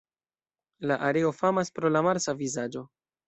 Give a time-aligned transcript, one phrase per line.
[0.91, 2.85] La areo famas pro la Marsa vizaĝo.